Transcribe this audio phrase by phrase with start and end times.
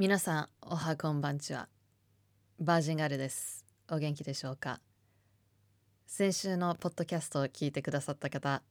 [0.00, 1.68] 皆さんおはこんばんちは。
[2.58, 3.66] バージンガールです。
[3.90, 4.80] お元気でしょうか？
[6.06, 8.62] 先週のポッドキャストを聞いてくださった方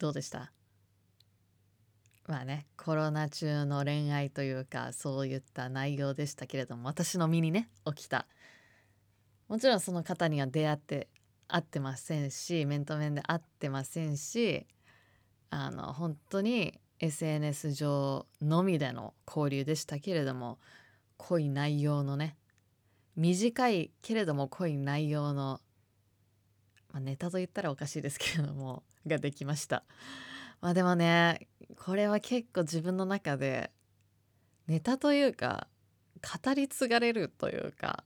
[0.00, 0.50] どうでした？
[2.26, 8.26] まあねコロナ中の恋愛というかそういった内容でしたけれども私の身にね起きた。
[9.46, 11.06] もちろんその方には出会って
[11.46, 14.66] 会ってませんし面と面で会ってませんし
[15.50, 20.58] あの本当に SNS 上のみでの交流でしたけれども
[21.16, 22.36] 濃い内容のね
[23.16, 25.60] 短いけれども濃い内容の、
[26.92, 29.84] まあ、ネタと言ったらおかしいですけれどもができました。
[30.60, 31.48] まあでもね
[31.84, 33.70] これは結構自分の中で
[34.66, 35.68] ネタというか
[36.44, 38.04] 語り継がれるというか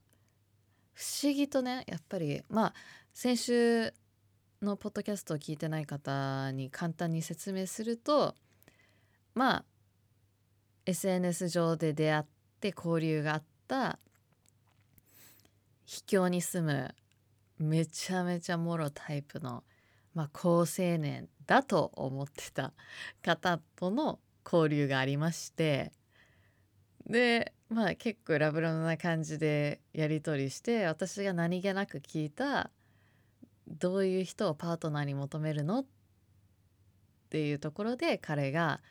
[0.93, 2.73] 不思議とねやっぱりまあ
[3.13, 3.93] 先週
[4.61, 8.35] のポッドキャストを聞いてない方に簡単に説明すると
[9.33, 9.65] まあ
[10.85, 12.23] SNS 上で出会っ
[12.59, 13.99] て交流があった
[15.85, 16.95] 秘境に住む
[17.59, 19.63] めちゃめちゃもろタイプの、
[20.15, 22.73] まあ、高青年だと思ってた
[23.21, 25.91] 方との交流がありまして
[27.07, 32.71] でまあ結構ラブラブな感じでやり取りして私が何気なく聞いた
[33.67, 35.85] どういう人をパートナーに求めるのっ
[37.29, 38.81] ていうところで彼が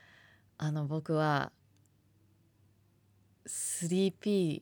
[0.62, 1.52] あの僕は
[3.48, 4.60] 3P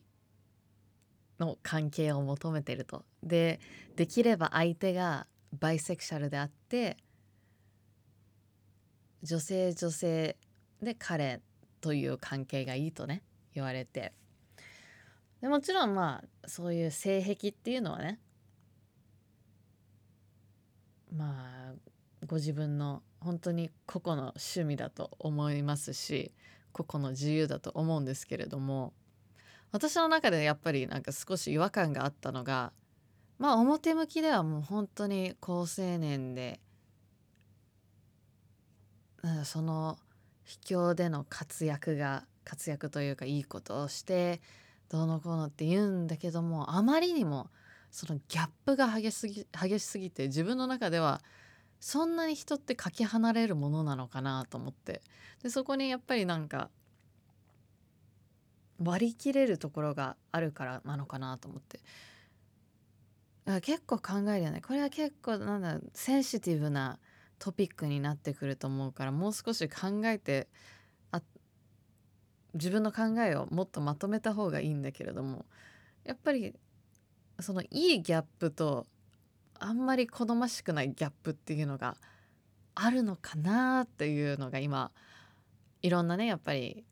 [1.41, 3.05] の関係を求めてると。
[3.25, 3.59] で
[3.97, 5.27] できれば相手が
[5.59, 6.99] バイセクシャルであって
[9.25, 10.37] 女性女性
[10.81, 11.41] で彼
[11.81, 14.13] という関係がいいとね言われて
[15.41, 18.21] でもちろんまあそういう性癖っていうのはね
[21.13, 21.75] まあ
[22.25, 26.33] ご自分の本当に個々の趣味だと思いますし
[26.73, 28.93] 個々の自由だと思うんですけれども
[29.73, 32.73] 私の中でやっぱりなんか少し違和感があったのが
[33.39, 36.61] まあ表向きではもう本当に高青年で
[39.45, 39.99] その
[40.45, 44.41] 秘境での活躍が活躍というかいいことをして
[44.89, 47.51] どうのこうのって言うんだけどもあまりにも
[47.91, 51.21] そのギャップが激しすぎ激しすぎて自分の中では
[51.81, 55.03] そんなに人ってかけ離れるものなのかなと思って。
[55.43, 56.71] でそこにやっぱりなんか
[58.83, 61.81] 割り切れるところがあるからなのかなと思って。
[63.63, 64.61] 結構考えるよね。
[64.61, 66.99] これは結構なんだセンシティブな
[67.39, 70.49] トピックになってくると思うからもう少し考えて
[71.13, 71.23] あ
[72.55, 75.47] 自分の考えをもっとまとめた方がいいんだけれども。
[76.05, 76.55] やっぱり
[77.41, 78.87] そのいいギャップと
[79.61, 81.97] あんまり好ましくないギャップっていうのが
[82.75, 84.93] あるのかなっていうのが今
[85.83, 86.85] いろんなねやっぱり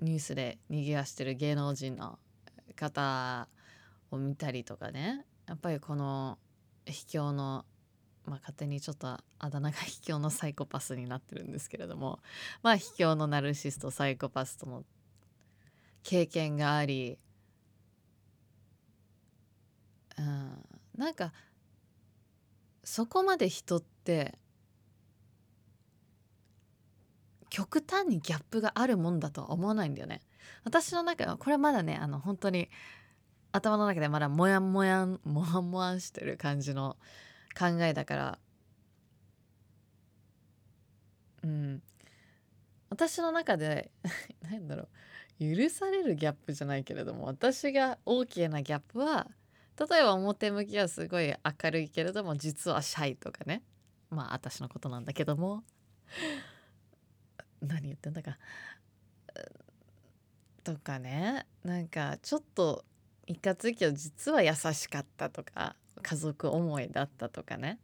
[0.00, 2.18] ニュースでにぎわしてる芸能人の
[2.74, 3.48] 方
[4.10, 5.24] を見たりとかね。
[5.46, 6.38] やっぱりこの
[6.84, 7.64] 秘境の
[8.26, 12.20] まあ勝手にちょっとあだ名が秘境のサイコパスになってるんですけれども。
[12.62, 14.84] まあ秘境のナルシストサイコパスとの
[16.02, 17.18] 経験があり
[20.18, 20.75] うん。
[20.96, 21.32] なんか
[22.84, 24.38] そこまで人って
[27.50, 30.20] 極端にギャップがあるもんだとは思わないんだよね。
[30.64, 32.68] 私の中はこれはまだねあの本当に
[33.52, 36.96] 頭の中でまだモヤモヤモワンモワンしてる感じの
[37.58, 38.38] 考えだから。
[41.42, 41.82] うん。
[42.88, 43.90] 私の中で
[44.42, 45.56] 何だろう。
[45.56, 49.28] 許されるギャップじゃないけれども私が OK なギャップは
[49.78, 53.62] 例えば表向きはすごい明るいけれども実はシャイとかね。
[54.10, 55.62] まあ私のことなんだけども。
[57.60, 58.38] 何言ってんだか。
[60.64, 61.46] とかね。
[61.62, 62.84] なんかちょっと
[63.26, 65.76] いかついけど実は優しかったとか。
[66.02, 67.78] 家族思いだったとかね。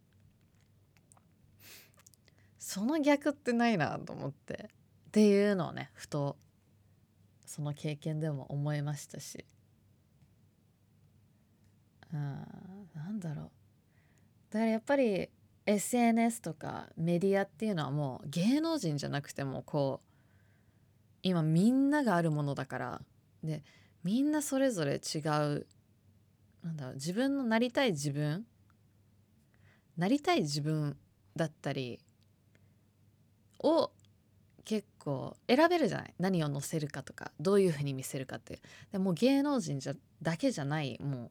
[2.59, 4.71] その逆ってないなと思って。
[5.09, 6.37] っていうのをねふと
[7.45, 9.45] その経験でも思いましたし。
[12.13, 12.47] うん。
[12.95, 13.51] なんだろう。
[14.51, 15.29] だからやっぱり
[15.67, 20.09] SNS とかメディアっていうのはもう芸能人じゃなくてもこう
[21.23, 23.03] 今みんながあるものだから。
[23.43, 23.63] で
[24.05, 25.67] みんなそれぞれ違う
[26.63, 28.45] なんだろう自分のなりたい自分
[29.97, 30.97] なりたい自分
[31.37, 32.01] だったり
[33.61, 33.91] を
[34.65, 36.15] 結構選べるじゃない？
[36.19, 38.61] 何を載せるかとかどういうふうに見せるかって。
[38.91, 41.31] でも芸能人じゃだけじゃないもう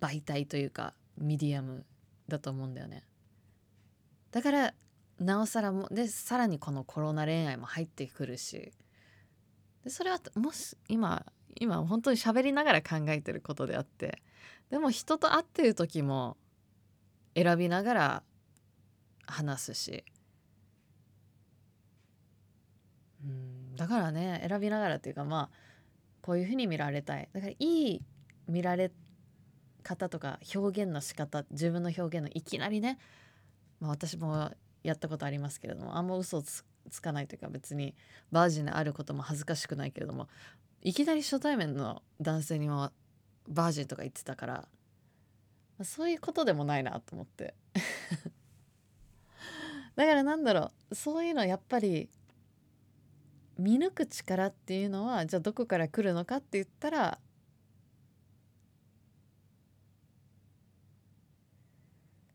[0.00, 1.84] 媒体というかミディアム
[2.28, 3.04] だと思うんだよね。
[4.30, 4.74] だから
[5.18, 8.72] なおさらもでさらにこのコロナ恋愛も入ってくるし。
[9.84, 14.22] でそれはもし今今本当に喋りながら考えてることであって。
[14.70, 16.38] でも人と会ってる時も
[17.34, 18.22] 選びながら
[19.26, 20.04] 話すし。
[23.24, 25.56] うんだからね選びながらっていうかまあ
[26.22, 27.28] こういうふうに見られたい。
[27.32, 28.02] だからいい
[28.48, 28.90] 見られ
[29.82, 32.98] 方とか表現の仕方自分の表現のいきなりね、
[33.80, 34.50] まあ、私も
[34.82, 37.94] やったことありますけれどもあんま嘘つつかないというか別に
[38.32, 40.28] バージンであることも恥ずかしくないけれども
[40.82, 42.90] いきなり初対面の男性にも
[43.48, 44.68] バージンとか言ってたから
[45.84, 47.54] そういうことでもないなと思って。
[49.96, 52.08] だからなんだろうそういうのやっぱり
[53.58, 57.18] 見抜く力っていうのはじゃあどこから来るのかって言ったら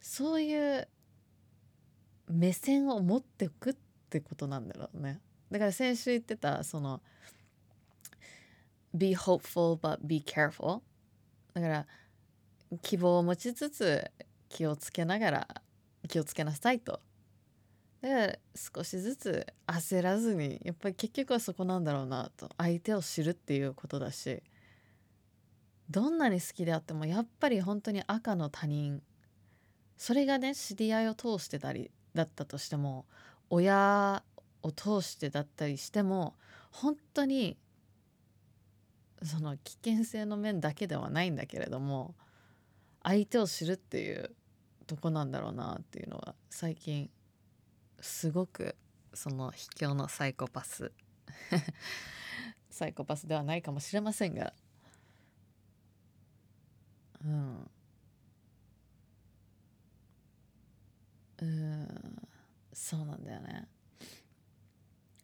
[0.08, 0.88] そういう
[2.30, 3.76] 目線を持っておくっ
[4.10, 5.20] てことなんだろうね。
[5.52, 7.02] だから先週言ってたその
[8.94, 10.80] be hopeful but be careful
[11.54, 11.86] だから
[12.82, 14.10] 希望を持ちつつ
[14.48, 15.48] 気をつけながら
[16.08, 17.02] 気をつけなさいと。
[18.00, 22.50] だから少しずつ焦らずにやっぱり結局はそこなんだろうなと。
[22.58, 24.42] 相手を知るっていうことだし。
[25.90, 29.02] どんなに好きであってもやっぱり本当に赤の他人
[29.98, 33.06] それがね知り合いを通してたりだったとしても
[33.50, 34.24] 親
[34.62, 36.36] を通してだったりしても
[36.72, 37.58] 本当に
[39.24, 42.14] その危険性の面だけではないんだけれども
[43.04, 44.32] 相手を知るっていう
[44.86, 47.10] とこなんだろうなっていうのは最近
[48.00, 48.76] すごく
[49.14, 50.92] その卑怯のサイコパス
[52.70, 54.54] サイコパスではないかもしれませんが。
[57.26, 57.72] うん。
[61.42, 61.88] うん
[62.74, 63.68] そうなんだよね。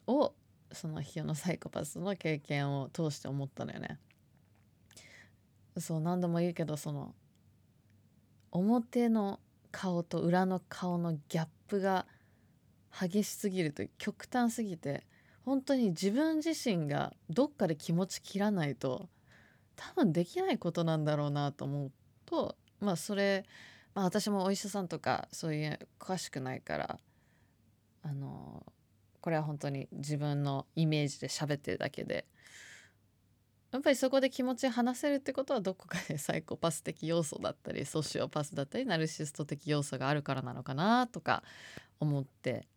[0.08, 0.34] を
[0.72, 4.00] その卑怯のサイコパスの経験を通して思ったのよね。
[5.78, 7.14] そう何度も言うけどその
[8.52, 9.40] 表の
[9.72, 12.06] 顔と裏の顔のギャップが
[12.92, 15.04] 激しすぎると極端すぎて
[15.46, 19.10] 本当に自分自身がどっかで気持ち切らないと
[19.76, 21.92] 多分できないことなんだろうなと思う
[22.26, 23.46] とまあそれ、
[23.94, 27.00] まあ、私もお医者さんとかそういう詳しくないから
[28.02, 28.66] あの
[29.22, 32.26] これは本当に自分のイメージで喋ってるだけで
[33.72, 41.44] やっぱりそこで気持ち話せるってことはどこかで サイコパス的要素だったりソシオパスだったりナルシスト的要素があるからなのかなとか
[42.00, 42.68] 思って。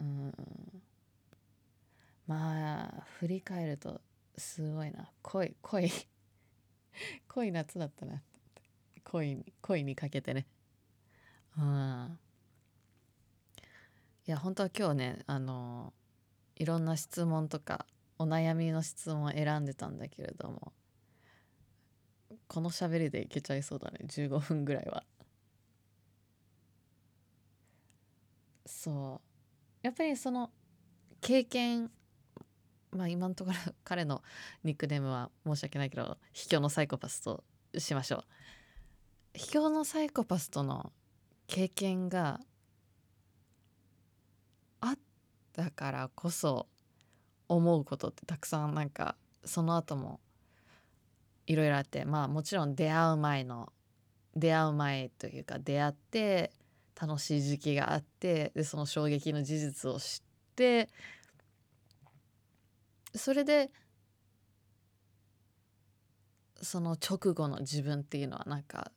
[0.00, 0.32] うん。
[2.28, 4.00] まあ振り返ると
[4.36, 5.10] すごいな。
[5.22, 5.90] 濃い濃い
[7.28, 8.22] 濃い夏だったな。
[9.04, 10.46] 恋に恋にかけてね。
[11.56, 12.18] うん
[14.26, 15.94] いや本当は今日ねあの
[16.56, 17.86] いろんな質問とか
[18.18, 20.72] お悩みの質問を選んでたんだけれども
[22.48, 25.04] この喋りでいけちゃいそうだね15分ぐらいは。
[28.66, 29.86] そう。
[29.86, 30.50] やっぱりその
[31.20, 31.90] 経験
[32.90, 34.22] まあ今のところ 彼の
[34.64, 37.44] ニックネームは申し訳ないけど卑怯のサイコパスと
[37.76, 38.24] しましょう。
[39.34, 40.92] 卑怯のサイコパスとの
[41.46, 42.40] 経験が
[44.80, 44.98] あっ
[45.52, 46.68] たからこそ
[47.48, 50.20] 思うことってたくさんなんかその後も
[51.46, 53.72] いろいろあってまあもちろん出会う前の
[54.34, 56.50] 出会う前というか出会って
[57.00, 60.88] 楽しい時期があってでその衝撃の事実を知って
[63.16, 63.70] それで
[66.62, 68.90] その直後の自分っていうのはなんか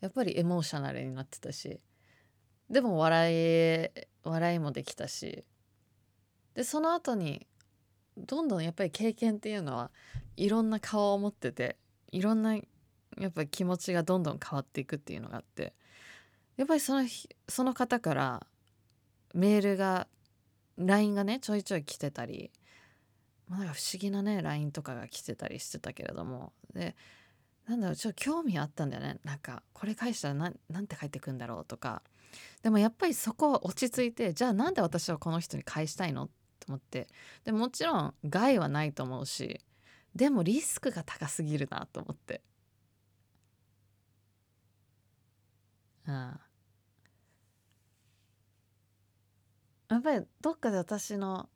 [0.00, 1.80] やっぱりエモーショナルになってたし
[2.70, 3.88] でも笑い
[4.24, 5.44] 笑いもできたし
[6.54, 7.46] でその後に
[8.16, 9.90] どんどんやっぱり経験っていうのは
[10.36, 11.76] いろんな顔を持ってて
[12.10, 12.62] いろんなや
[13.28, 15.72] っぱり気持ちがどんどん変わっていくっていうのがあって
[16.56, 17.08] やっぱりその
[17.48, 18.46] その方から
[19.34, 20.06] メールが
[20.78, 22.50] LINE がねちょいちょい来てたり、
[23.48, 26.52] まあ、なんか不思議なね LINE とかが来てたりしてたけれども。
[26.74, 26.96] で
[27.66, 29.18] なんだろうちょっと興味あったんだよね。
[29.24, 32.02] なんかこれ返したら何なんて返ってくんだろうとか。
[32.62, 37.08] でもやっぱりそこは落ち着いてじゃあなんで私はこの人に返したいのって思って。
[37.44, 39.60] でもちろん害はないと思うし
[40.14, 42.42] でもリスクが高すぎるなと思って。
[46.06, 46.40] うん。
[49.88, 51.48] やっぱりどっかで私の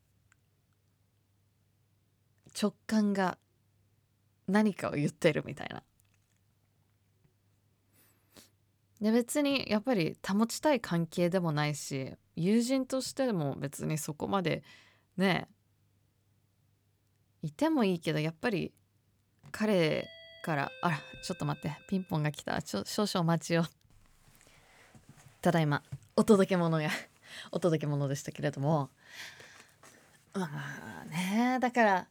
[2.61, 3.39] 直感が
[4.49, 5.83] 何かを言ってるみたいな。
[9.01, 14.63] で別にやっぱり保ちたい関係でもないし友人としても別にそこまで
[15.19, 15.49] ね
[17.43, 18.73] いてもいいけどやっぱり
[19.53, 20.09] 彼
[20.43, 22.63] からあらちょっと待ってピンポンが来た。
[22.63, 23.65] ちょ少々お待ちを。
[25.43, 25.83] ただいま
[26.17, 26.89] お届け物が
[27.53, 28.91] お届け物でしたけれども。
[30.33, 30.51] ま
[31.03, 32.09] あねだから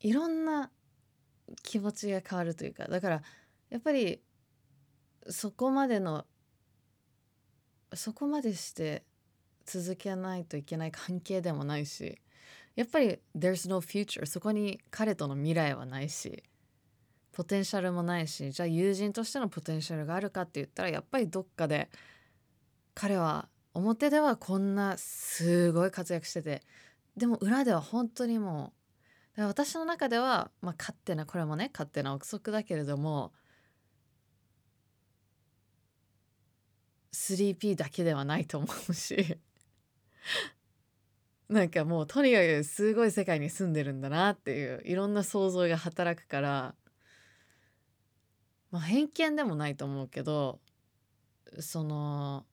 [0.00, 0.70] いろんな
[1.62, 3.22] 気持ちが変わるというかだから
[3.70, 4.20] やっぱり
[5.28, 6.24] そこまでの
[7.94, 9.02] そこまでして
[9.64, 12.18] 続けないといけない関係でもないし
[12.76, 16.42] やっぱり there's no future そこに彼との未来はないし
[17.32, 21.88] ポテンシャルもないしじゃあ友人としてのポテンシャルがあるかって言ったらやっぱりどっかで
[22.94, 26.62] 彼は表ではこんなすごい活躍してて
[27.16, 28.77] でも裏では本当にもう
[29.46, 33.32] 私の中では、まあ、勝手なこれもね勝手な憶測だけれども
[37.12, 39.38] 3P だけではないと思うし
[41.48, 46.74] なんかもうとにかくすごい世界に住んでるんだなっていういろんな想像が働くから
[48.70, 50.60] まあ偏見でもないと思うけど
[51.60, 52.44] その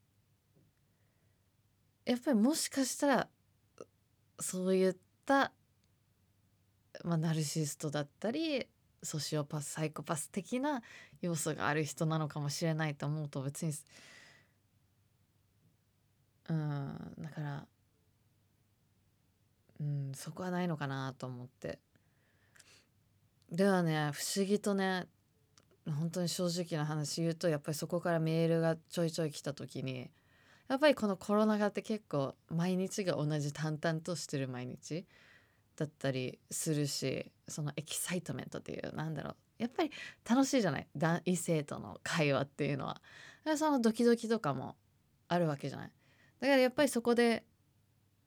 [2.06, 3.30] やっぱりもしかしたら
[4.40, 5.52] そういった、
[7.04, 8.68] まあ、ナルシストだったり
[9.04, 10.82] ソシオパスサイコパス的な
[11.22, 13.74] 要素がある人なのかもしれないと思うと別に
[16.50, 17.66] うんだから
[19.80, 21.80] うんそこはないのかなと思って。
[23.52, 25.08] ではね不思議とね
[25.86, 30.10] 本当に正直な話言うとやっぱりそこからメールがちょいちょい来た時に
[30.68, 35.06] やっぱりこのコロナ禍って結構毎日が同じ淡々としてる毎日。
[35.76, 39.36] だったりするしそのエキサイトメントっていうなんだろう。
[39.58, 39.92] やっぱり
[40.30, 40.88] 楽しいじゃない？
[41.26, 43.02] 異性との会話っていうのは。
[43.58, 44.76] そのドキドキとかも
[45.28, 45.92] あるわけじゃない？
[46.40, 47.46] だからやっぱりそこで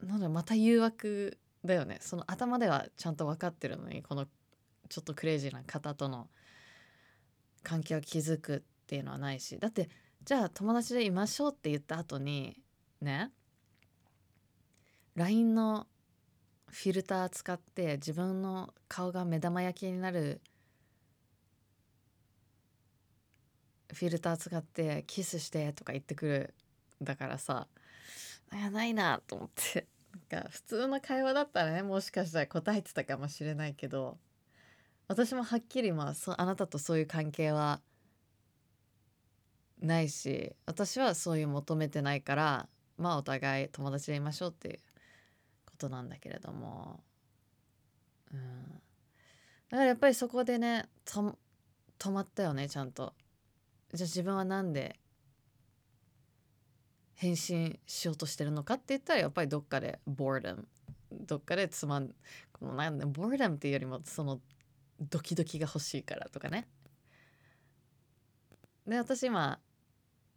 [0.02, 1.99] なんだまた誘惑だよね。
[2.00, 4.26] その頭ではちゃんと分かってるのにこの
[4.88, 6.28] ちょっとクレイジーな方との
[7.62, 9.59] 関係を築くっていうのはないし。
[9.59, 9.90] だって
[10.25, 12.62] じゃあ友達でいましょうって言った後に
[13.00, 13.33] ね
[15.17, 15.87] ？LINE の
[16.71, 20.41] フィルター使って自分の顔が目玉焼きになる
[23.93, 26.55] フィルター使ってキスしてとか言ってくる
[27.03, 27.67] だからさ
[28.53, 29.87] いやないなと思って。
[30.31, 34.19] なんか普通の会話だったらねもしかしたら答えてたかもしれないけど
[35.07, 37.81] 私もはっきりまあそあなたとそういう関係は
[39.81, 44.81] ないし私はそういう求めてないからまあお互い友達でいましょうっていう
[45.79, 47.01] ことなんだけれども。
[48.33, 48.63] うん。
[49.71, 53.15] だからやっぱりそこでね止まったよねちゃんと。
[53.95, 54.99] じゃあ自分は何で
[57.15, 60.65] 返信しようとしてるのかって言ったらやっぱりどっかで boredom
[61.11, 62.09] どっかでつまん
[62.53, 64.41] このなんで boredom っていうよりもその
[65.01, 66.67] ドキドキが欲しいからとかね。
[68.87, 69.59] で私今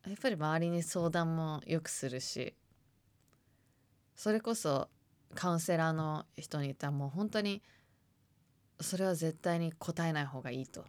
[0.05, 2.55] やっぱり周りに相談もよくするし
[4.15, 4.89] それこそ
[5.35, 7.61] カウンセラーの人に言ったらもう本当に
[8.79, 10.85] それは絶対に答えない方がいいと。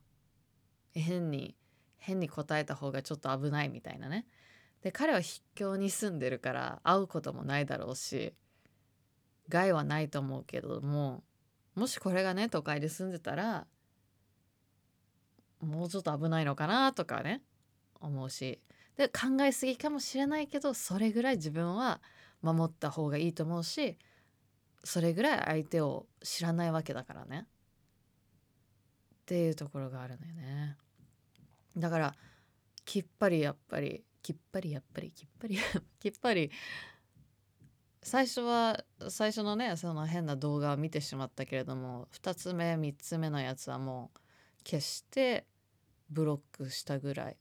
[0.94, 1.56] 変に
[1.98, 4.26] 変に答えた方がちょっと危ないみたいなね。
[4.82, 8.34] で彼は秘境に住んでるから会うこともないだろうし
[9.48, 11.22] 害はないと思うけども
[11.76, 13.66] もしこれがね都会で住んでたら
[15.60, 17.42] もうちょっと危ないのかなとかね
[18.00, 18.60] 思うし。
[18.96, 22.02] で考えすぎかもしれないけどそれぐらい自分は
[22.42, 23.96] 守った方がいいと思うし
[24.84, 27.46] それぐらい相手を知らないわけだからね。
[29.22, 30.76] っていうところがあるのよね。
[31.76, 32.14] だから
[32.84, 35.58] きっぱりやっぱりきっぱりやっぱりきっぱり
[36.00, 36.50] きっぱり
[38.02, 44.18] 最初は最初のねその変な動画を見てしまったけれども2つ目3つ目のやつはもう
[44.64, 45.46] 消して
[46.10, 47.36] ブロックしたぐらい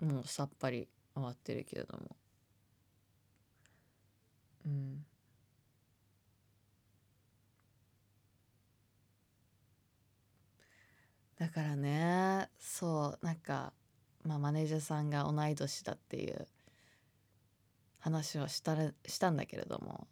[0.00, 2.16] もうさっぱり終わってるけれども。
[4.66, 5.04] うん。
[11.36, 13.72] だからねそうなんか、
[14.24, 16.46] まあ、マネージャーさんが同い年だっていう
[17.98, 20.06] 話をしたらしたんだけれども。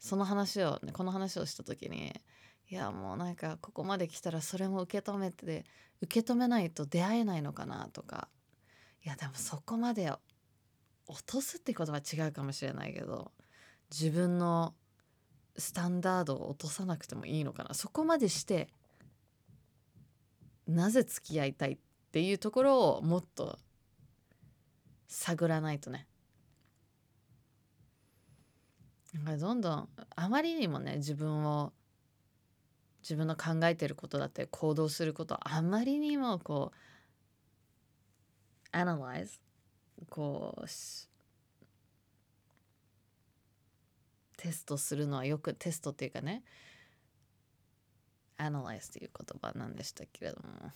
[0.00, 2.12] その話を、ね、この話をした時に
[2.68, 5.64] いやもうなんかここまで来たらそれも受け止めて
[6.02, 8.28] 受け止めないと出会えないのかなとか。
[9.04, 10.10] いやでもそこまで
[11.06, 13.30] 落とすってことは違うかもしれないけど
[13.90, 14.74] 自分の
[15.56, 17.74] スタンダードを落とさなくてもいいのかな。
[17.74, 18.68] そこまでして
[20.66, 21.78] なぜ付き合いたいっ
[22.10, 23.58] ていうところをもっと
[25.06, 26.08] 探らないとね。
[29.12, 31.72] なんかどんどんあまりにもね自分を
[33.02, 36.72] 自分の考えてることだって行動することあまりにもこ
[38.72, 39.38] う analyze
[40.10, 40.66] こう
[44.36, 46.42] テストするのはよくテストっていうかね
[48.38, 50.72] analyze っていう言葉なんでしたけれども。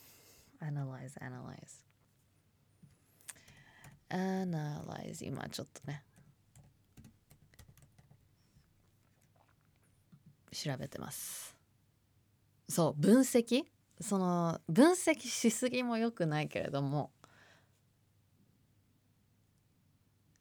[0.61, 1.85] analyze analyze
[4.11, 6.03] analyze 今ちょっとね。
[10.51, 11.55] 調べてます。
[12.69, 13.65] そう分析？
[14.01, 17.13] その分析しすぎも良くないけれども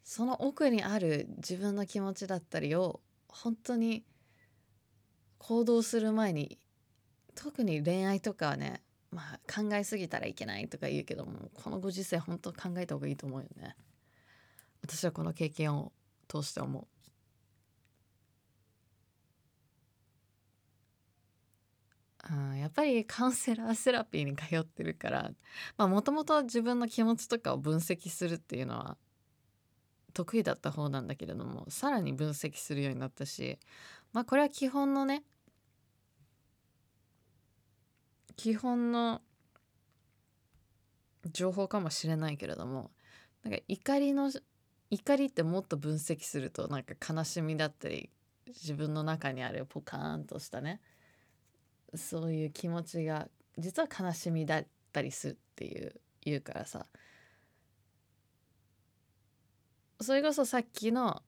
[0.07, 4.05] その奥にある自分の気持ちだったりを本当に
[5.37, 6.57] 行動する前に
[7.35, 13.75] 特に恋愛とかはねまあ考えすぎたらいけないとか言うけどもこのご時世本当考えた方がいいと思うよね。
[14.81, 15.91] 私はこの経験を
[16.29, 16.87] 通して思う。
[22.19, 25.31] あやっぱりカウンセラーセラピーに通ってるから
[25.85, 28.97] もともと自分の気持ちとかを分析するっていうのは
[30.17, 33.59] 得意だった方なんだけれどもさらに分析するようになったし
[34.13, 35.21] まあこれは基本のね
[38.35, 39.21] 基本の
[41.31, 42.89] 情報かもしれないけれども
[43.43, 44.31] なんか怒りの
[44.89, 48.09] 怒りってもっと分析するとなんか悲しみだったり
[48.47, 50.81] 自分の中にあるポカーンとしたね
[51.93, 53.27] そういう気持ちが
[53.59, 55.93] 実は悲しみだったりするっていう
[56.23, 56.87] 言うからさ
[59.99, 61.23] それこそさっきの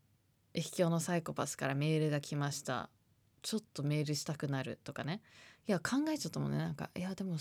[0.54, 2.90] 秘境のサイコパスからメールが来ました
[3.42, 5.22] ちょっとメールしたくなるとかね。
[5.68, 7.38] いや考えちゃったもんねなんかいやでもい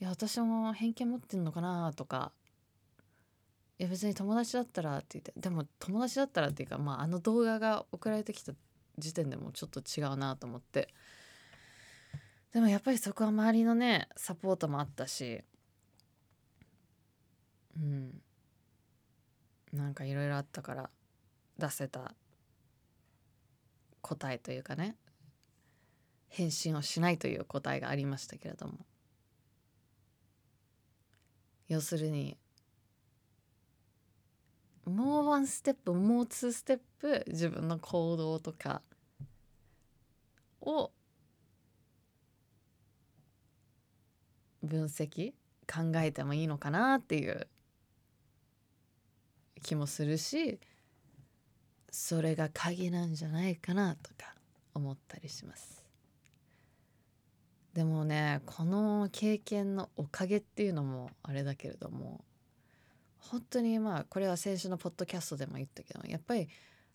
[0.00, 2.32] や私も偏見持ってんのかなとか
[3.78, 5.32] いや別に友達だったらって言って。
[5.36, 8.52] でも友達だったらっていうかまああの動画が送られてきた
[8.98, 10.88] 時点でもちょっと違うなと思って。
[12.52, 15.42] でもやっぱりそこは周りのねサポートもあったし。
[17.76, 18.22] うん。
[19.72, 20.90] なんかいろいろあったから
[21.58, 22.14] 出せた
[24.00, 24.96] 答えというかね。
[26.28, 28.74] 返信をしないという答えがありましたけれども。
[31.68, 32.36] 要するに
[34.84, 38.82] もうワンステップもうツーステップ自分の行動とか
[40.60, 40.90] を
[44.62, 45.32] 分析
[45.66, 47.46] 考えてもいいのかなっていう
[49.62, 50.58] 気もするし
[51.90, 54.34] それが鍵なんじゃないかなとか
[54.74, 55.84] 思ったりします。
[57.74, 62.22] でもねこの経験のおかげっていうのもあれだけれども
[63.18, 66.48] 本当にまあこれは先週のポッドキャストでも言ったけどやっぱり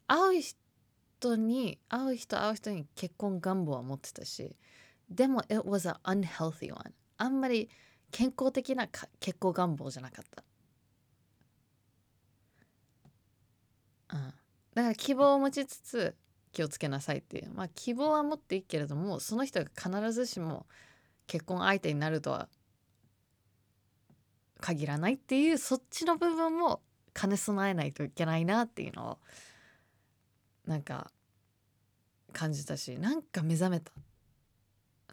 [0.06, 4.56] 会う人に会う人会う人に結婚願望は持ってたし
[5.10, 7.70] でも it was an unhealthy one あんまり
[8.12, 8.88] 健康的な
[9.20, 10.44] 結婚願望じゃなかった。
[14.14, 14.34] うん、
[14.74, 16.16] だから希望を持ちつつ
[16.52, 17.52] 気をつけなさいっていう。
[17.54, 20.66] まあ希望は持っていいけれどもその人が必ずしも
[21.28, 22.48] 結婚相手になるとは
[24.60, 26.82] 限らないっていうそっちの部分も
[27.14, 29.18] 兼ね備えないといけないなっていうのを
[30.66, 31.12] なんか
[32.34, 33.92] 感じたしなんか目覚めた。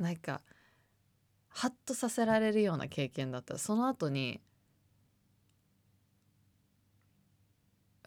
[0.01, 0.41] なんか
[1.49, 4.41] ハッとさせられるような経験だったその後に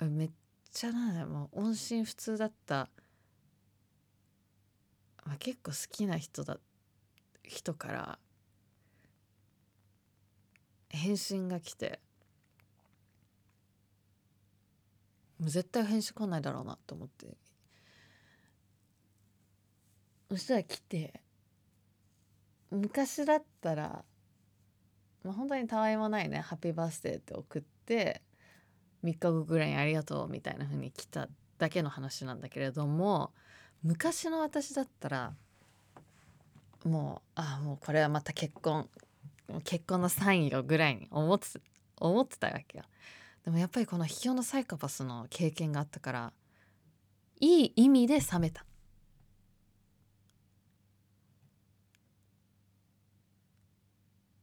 [0.02, 0.30] めっ
[0.78, 2.88] ちゃなもう音信不通だった、
[5.26, 6.60] まあ、結構好きな人だ
[7.44, 8.20] 人から。
[10.90, 12.00] 返信が来て。
[15.40, 17.26] もう絶対返信来ないだろうなと思って。
[20.30, 21.24] そしたら来て。
[22.70, 24.06] 昔だったら、
[25.24, 28.22] まあ、本当にたわいもないね「ハッピーバースデー」って送って。
[29.04, 33.32] 3日後ぐらいにありがとうみたいな風に来ただけの話なんだけれども
[33.84, 35.34] 昔の私だったら
[36.84, 38.90] もうああもうこれはまた結婚
[39.64, 41.48] 結婚のサインよぐらいに思って
[42.00, 42.84] 思ってたわけよ。
[43.46, 46.34] でもやっぱりこの秘境のサイコパスの経験があったから
[47.40, 48.66] いい意味で冷めた。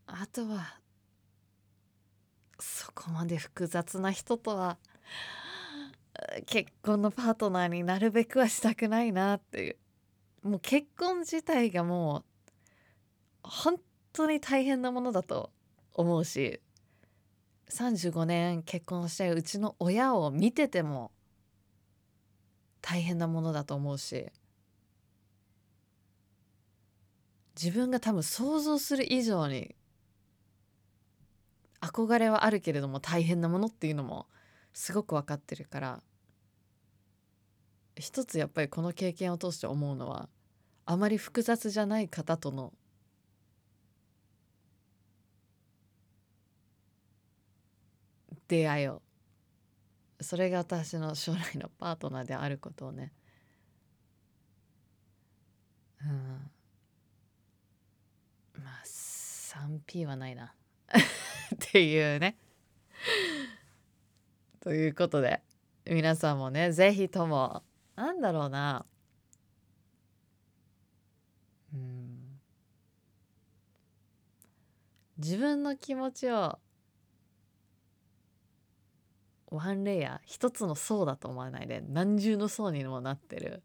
[0.07, 0.79] あとは
[2.64, 4.79] そこまで複雑な人とは
[6.46, 9.77] 結婚のパートナーになるべくはしたくないなっていう。
[10.48, 12.24] もう結婚自体がもう
[13.42, 13.77] 本
[14.12, 15.50] 当に大変なものだと
[15.94, 16.61] 思うし
[17.70, 21.12] 35年結婚してうちの親を見てても
[22.83, 24.27] 大変なものだと思うし
[27.61, 29.74] 自分が多分想像する以上に
[31.85, 34.27] 憧れはあるけれども大変なものっていうのも
[34.73, 36.03] すごく分かってるから
[37.97, 40.29] 一つやっぱりこの経験を通して思うのは
[40.87, 42.73] あまり複雑じゃない方との
[48.49, 49.03] 出会いを
[50.20, 53.12] それが私の将来のパートナーであることをね。
[56.03, 56.51] うん。
[58.62, 60.55] まあ 3P はないな。
[61.75, 62.37] っていうね。
[64.61, 65.43] ということで
[65.85, 67.65] 皆さんもね是非とも
[67.97, 68.87] なんだろうな。
[71.75, 72.39] うん。
[75.19, 76.61] 自分の気持ちを
[79.51, 83.65] ワンレイヤー一つの層だと思わないで何重の層にもなってる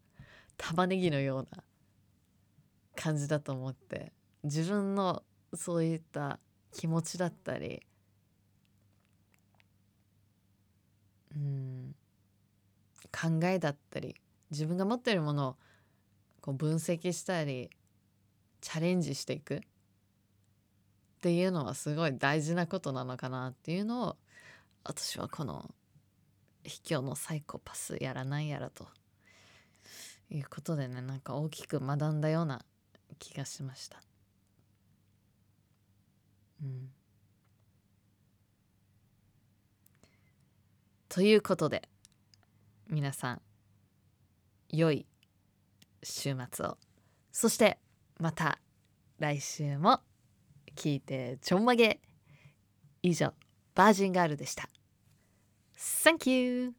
[0.58, 1.64] 玉ねぎのような
[2.96, 5.22] 感じだと思って自分の
[5.54, 6.40] そういった
[6.74, 7.84] 気持ちだったり
[11.36, 11.96] うん
[13.12, 14.16] 考えだったり
[14.52, 15.56] 自分が持っているものを
[16.42, 17.70] こう分析したり
[18.62, 19.60] チャレンジしていくっ
[21.22, 24.18] ていうのはすごい大事なことなのかなっていうのを
[24.84, 25.70] 私はこの
[26.64, 28.88] 卑怯のサイコパスやらないやらと
[30.30, 32.62] いうことでねなんか大きく学んだような
[33.18, 34.02] 気がしました。
[36.62, 36.90] うん、
[41.10, 41.90] ということで
[42.88, 43.42] 皆さん
[44.70, 45.08] 良い
[46.04, 46.78] 週末を
[47.32, 47.80] そして
[48.20, 48.60] また
[49.18, 50.02] 来週も
[50.76, 52.00] 聞いてちょんまげ
[53.02, 53.34] 以上
[53.74, 54.70] バージンガールでした。
[55.76, 56.79] Thank you!